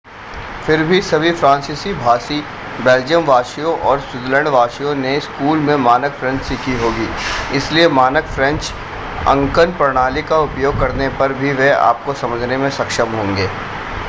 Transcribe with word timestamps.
फिर 0.65 0.83
भी 0.83 1.01
सभी 1.01 1.31
फ्रांसीसी-भाषी 1.31 2.39
बेल्जियम 2.83 3.23
वासियों 3.23 3.77
और 3.79 3.99
स्विट्ज़रलैंड 3.99 4.47
वासियों 4.47 4.93
ने 4.95 5.19
स्कूल 5.19 5.59
में 5.59 5.75
मानक 5.75 6.11
फ्रेंच 6.11 6.41
सीखी 6.41 6.77
होगी 6.77 7.07
इसलिए 7.57 7.87
मानक 7.89 8.25
फ्रेंच 8.25 8.71
अंकन 9.27 9.71
प्रणाली 9.71 10.21
का 10.21 10.39
उपयोग 10.39 10.79
करने 10.79 11.09
पर 11.09 11.33
भी 11.33 11.53
वे 11.53 11.71
आपको 11.71 12.13
समझने 12.13 12.57
में 12.57 12.69
सक्षम 12.69 13.15
होंगे 13.15 13.47